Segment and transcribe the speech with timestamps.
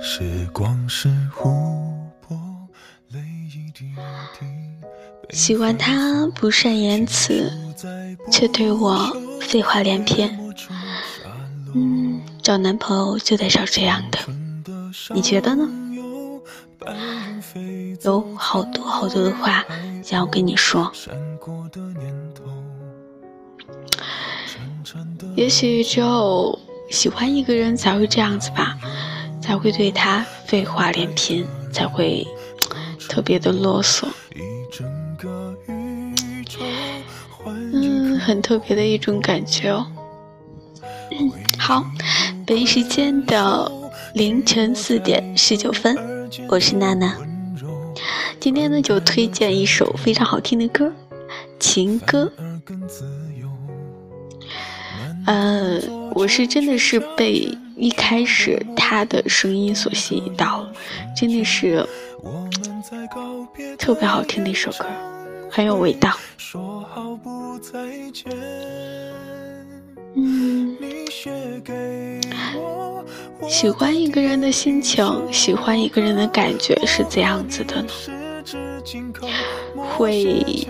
[0.00, 1.48] 时光是湖
[2.20, 2.36] 泊，
[3.10, 3.18] 泪
[3.48, 3.92] 一滴
[4.38, 4.46] 滴。
[5.30, 7.52] 喜欢他不善言辞，
[8.30, 10.38] 却对我废话连篇。
[11.74, 14.18] 嗯，找男朋友就得找这样的，
[15.12, 15.68] 你觉得呢？
[18.02, 19.64] 有好多好多的话
[20.02, 20.92] 想要跟你说。
[25.34, 26.56] 也许只有
[26.88, 28.78] 喜欢一个人才会这样子吧，
[29.48, 32.22] 才会对他废话连篇，才会
[33.08, 34.06] 特别的啰嗦。
[37.46, 39.86] 嗯，很特别的一种感觉哦。
[41.58, 41.82] 好，
[42.46, 43.72] 北京时间的
[44.12, 45.96] 凌晨四点十九分，
[46.50, 47.16] 我是娜娜。
[48.38, 50.92] 今天呢，就推荐一首非常好听的歌，
[51.58, 52.30] 情歌。
[55.28, 55.78] 呃，
[56.14, 60.72] 我是真的是被一开始他的声音所吸引到了，
[61.14, 61.86] 真的是
[63.76, 64.86] 特别好听的一首歌，
[65.50, 66.18] 很有味道。
[70.14, 70.74] 嗯，
[73.46, 77.88] 喜欢一个人的心情，喜欢一个人的感觉是怎样子的呢？
[79.94, 80.66] 会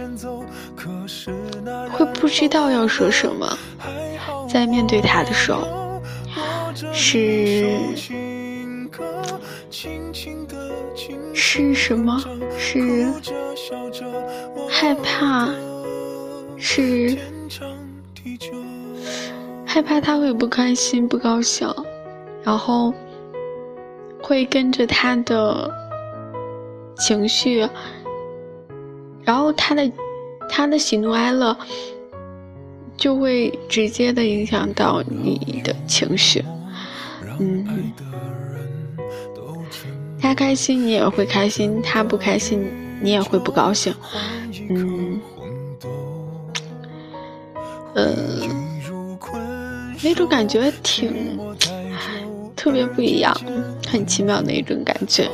[1.93, 3.57] 会不知道要说什么。
[4.49, 6.01] 在面对他的时候，
[6.93, 7.79] 是
[11.35, 12.19] 是什么？
[12.57, 13.07] 是
[14.69, 15.49] 害怕？
[16.57, 17.17] 是
[19.67, 21.69] 害怕他会不开心、不高兴，
[22.43, 22.93] 然后
[24.23, 25.71] 会跟着他的
[26.97, 27.69] 情绪，
[29.23, 29.93] 然后他的
[30.49, 31.57] 他的喜怒哀乐。
[32.99, 36.45] 就会直接的影响到你的情绪，
[37.39, 37.93] 嗯，
[40.21, 42.69] 他开心你也会开心，他不开心
[43.01, 43.95] 你也会不高兴，
[44.69, 45.21] 嗯，
[47.95, 48.13] 呃，
[50.03, 51.39] 那种感觉挺
[52.57, 53.33] 特别不一样，
[53.87, 55.31] 很奇妙的一种感觉，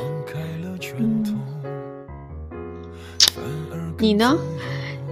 [0.99, 1.35] 嗯，
[3.97, 4.37] 你呢？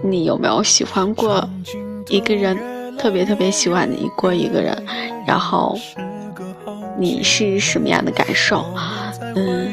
[0.06, 1.50] 你有没有喜欢过？
[2.10, 2.58] 一个人
[2.98, 4.86] 特别特别喜欢你过一个人，
[5.26, 5.78] 然后
[6.98, 8.66] 你是什么样的感受？
[9.36, 9.72] 嗯，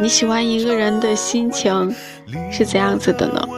[0.00, 1.94] 你喜欢一个人的心情
[2.50, 3.48] 是怎样子的呢？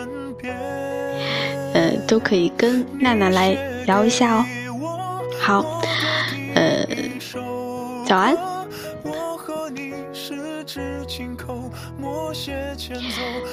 [1.75, 3.57] 呃，都可以跟娜娜来
[3.87, 4.45] 聊一下哦。
[5.41, 5.81] 好，
[6.55, 6.87] 呃，
[8.07, 8.58] 早安。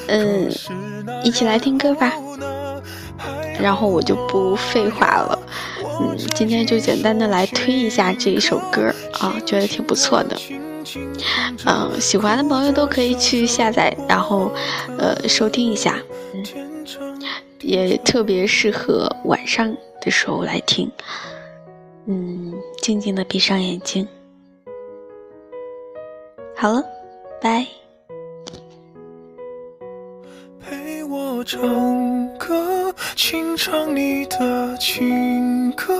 [0.08, 0.52] 嗯，
[1.24, 2.12] 一起来听歌吧。
[3.60, 5.40] 然后我就不废话了，
[6.02, 10.38] 嗯，今天就简单的来推一下这一首歌啊，觉得挺不错的，
[11.66, 14.52] 嗯，喜欢的朋友都可以去下载，然后
[14.98, 15.98] 呃收听一下，
[16.34, 16.44] 嗯，
[17.62, 20.92] 也特别适合晚上的时候来听，
[22.08, 24.06] 嗯，静静的闭上眼睛，
[26.58, 26.84] 好了，
[27.46, 27.64] 拜。
[30.60, 31.62] 陪我唱
[32.40, 32.92] 歌。
[33.16, 35.94] 轻唱你的情歌，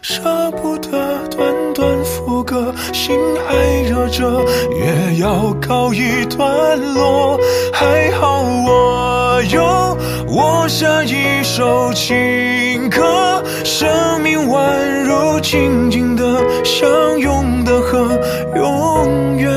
[0.00, 0.90] 舍不得
[1.28, 7.38] 短短副歌，心还热着，也要告一段落。
[7.72, 9.96] 还好我有
[10.26, 18.18] 我下一首情歌，生命宛如静静的相拥的河，
[18.56, 19.52] 永远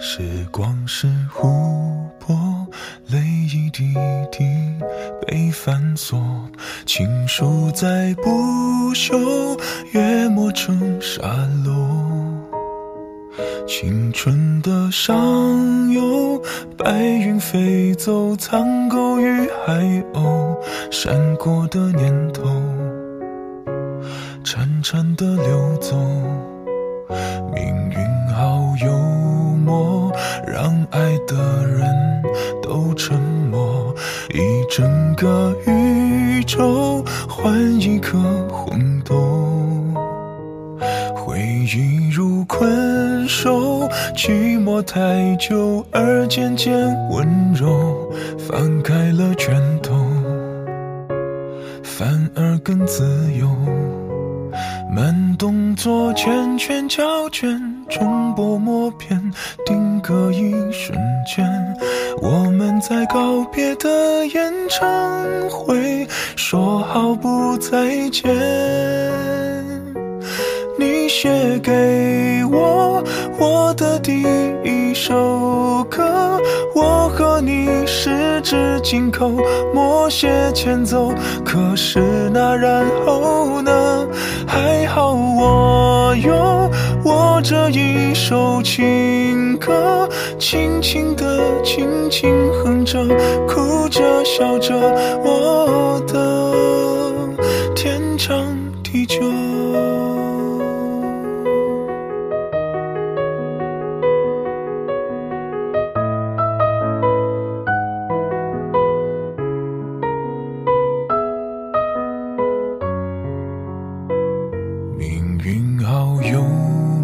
[0.00, 2.36] 时光是湖泊，
[3.08, 3.18] 泪
[3.52, 3.92] 一滴
[4.30, 4.44] 滴
[5.26, 6.20] 被反锁，
[6.86, 8.30] 情书在不
[8.94, 9.58] 朽，
[9.92, 11.26] 约磨成沙
[11.64, 11.72] 漏。
[13.66, 15.16] 青春的上
[15.90, 16.40] 游，
[16.76, 19.82] 白云飞走，苍狗与海
[20.14, 20.56] 鸥，
[20.92, 22.44] 闪过的念头，
[24.44, 25.96] 潺潺的流走，
[27.52, 27.74] 明
[30.90, 32.22] 爱的人
[32.62, 33.18] 都沉
[33.50, 33.94] 默，
[34.32, 34.38] 一
[34.70, 38.18] 整个宇宙换一颗
[38.48, 39.14] 红豆。
[41.14, 46.74] 回忆如困兽，寂寞太久而渐渐
[47.10, 48.10] 温柔。
[48.38, 49.94] 翻开了卷头，
[51.82, 53.04] 反而更自
[53.38, 53.48] 由。
[54.90, 59.32] 慢动作，圈圈胶卷，重播默片，
[59.64, 61.46] 定格一瞬间。
[62.20, 64.88] 我们在告别的演唱
[65.48, 66.06] 会，
[66.36, 68.28] 说好不再见。
[70.78, 73.02] 你写给我
[73.38, 74.22] 我的第
[74.62, 76.38] 一首歌，
[76.74, 79.32] 我和你十指紧扣，
[79.74, 81.12] 默写前奏。
[81.44, 84.06] 可是那然后呢？
[84.46, 86.67] 还好我有
[87.40, 90.08] 这一首情歌，
[90.38, 93.06] 轻轻的，轻轻哼着，
[93.46, 94.74] 哭着笑着，
[95.22, 98.57] 我的天长。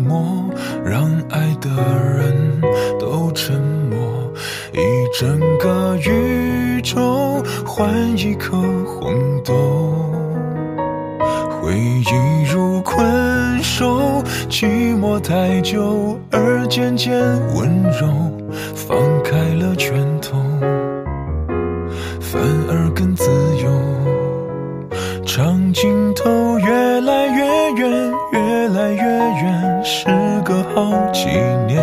[0.06, 0.50] 默，
[0.84, 1.70] 让爱的
[2.16, 2.60] 人
[2.98, 3.60] 都沉
[3.90, 3.98] 默。
[4.72, 4.78] 一
[5.18, 9.14] 整个宇宙换一颗红
[9.44, 9.54] 豆，
[11.50, 17.14] 回忆如困兽，寂寞太久而渐渐
[17.54, 18.08] 温柔。
[18.74, 20.36] 放开了拳头，
[22.20, 23.24] 反而更自
[23.64, 23.70] 由。
[25.24, 28.38] 长镜头越来越远，越
[28.74, 30.06] 来越远，时
[30.44, 31.28] 隔好几
[31.64, 31.80] 年，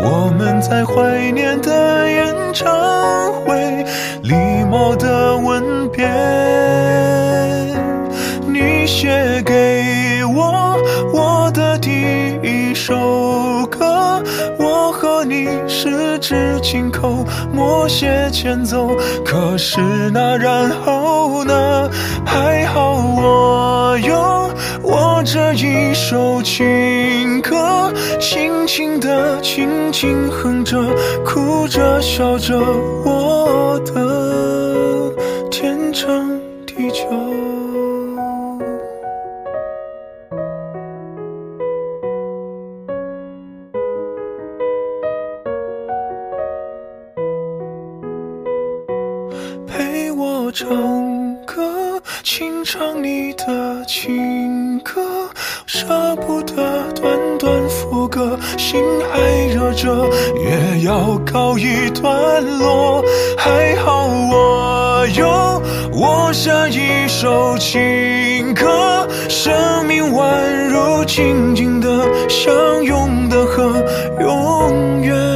[0.00, 3.84] 我们在怀念的演唱会，
[4.22, 6.06] 礼貌的吻别。
[8.46, 10.76] 你写给我
[11.12, 11.90] 我的第
[12.44, 12.94] 一首，
[15.84, 18.88] 十指紧扣，默写前奏。
[19.22, 19.82] 可是
[20.14, 21.90] 那然后呢？
[22.24, 24.50] 还好我有
[24.82, 30.82] 我这一首情歌，轻轻的，轻轻哼着，
[31.22, 32.58] 哭着笑着，
[33.04, 35.12] 我的
[35.50, 36.08] 天长
[36.66, 37.04] 地久。
[50.54, 50.68] 唱
[51.44, 55.28] 歌，清唱你的情歌，
[55.66, 56.54] 舍不得
[56.92, 58.80] 短短副歌，心
[59.10, 59.18] 还
[59.52, 63.02] 热着，也要告一段落。
[63.36, 65.60] 还好我有
[65.92, 73.84] 我下一首情歌，生命宛如静静的相拥的河，
[74.20, 75.33] 永远。